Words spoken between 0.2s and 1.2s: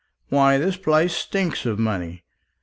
Why, the place